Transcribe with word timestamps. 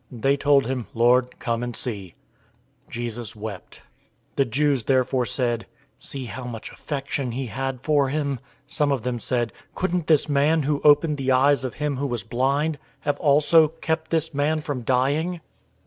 They 0.11 0.35
told 0.35 0.65
him, 0.65 0.87
"Lord, 0.95 1.37
come 1.37 1.61
and 1.61 1.75
see." 1.75 2.15
011:035 2.87 2.89
Jesus 2.89 3.35
wept. 3.35 3.81
011:036 4.31 4.35
The 4.37 4.45
Jews 4.45 4.83
therefore 4.85 5.25
said, 5.27 5.67
"See 5.99 6.25
how 6.25 6.43
much 6.45 6.71
affection 6.71 7.33
he 7.33 7.45
had 7.45 7.81
for 7.81 8.09
him!" 8.09 8.39
011:037 8.67 8.73
Some 8.75 8.91
of 8.91 9.03
them 9.03 9.19
said, 9.19 9.53
"Couldn't 9.75 10.07
this 10.07 10.27
man, 10.27 10.63
who 10.63 10.81
opened 10.83 11.17
the 11.19 11.31
eyes 11.31 11.63
of 11.63 11.75
him 11.75 11.97
who 11.97 12.07
was 12.07 12.23
blind, 12.23 12.79
have 13.01 13.19
also 13.19 13.67
kept 13.67 14.09
this 14.09 14.33
man 14.33 14.61
from 14.61 14.81
dying?" 14.81 15.39